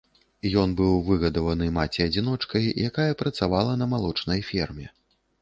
[0.61, 4.91] Ён быў выгадаваны маці-адзіночкай, якая працавала на малочнай ферме.